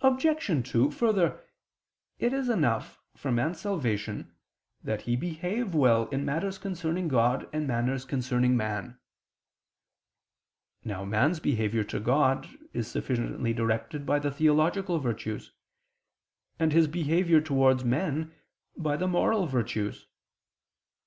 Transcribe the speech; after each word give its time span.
Obj. 0.00 0.62
2: 0.66 0.90
Further, 0.92 1.44
it 2.18 2.32
is 2.32 2.48
enough, 2.48 2.98
for 3.14 3.30
man's 3.30 3.60
salvation, 3.60 4.32
that 4.82 5.02
he 5.02 5.14
behave 5.14 5.74
well 5.74 6.08
in 6.08 6.24
matters 6.24 6.56
concerning 6.56 7.06
God 7.06 7.46
and 7.52 7.66
matters 7.66 8.06
concerning 8.06 8.56
man. 8.56 8.98
Now 10.84 11.04
man's 11.04 11.38
behavior 11.38 11.84
to 11.84 12.00
God 12.00 12.48
is 12.72 12.88
sufficiently 12.88 13.52
directed 13.52 14.06
by 14.06 14.18
the 14.20 14.30
theological 14.30 14.98
virtues; 14.98 15.52
and 16.58 16.72
his 16.72 16.86
behavior 16.88 17.42
towards 17.42 17.84
men, 17.84 18.32
by 18.78 18.96
the 18.96 19.06
moral 19.06 19.44
virtues. 19.44 20.06